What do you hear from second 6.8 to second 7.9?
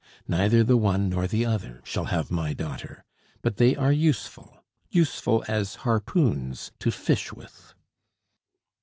fish with."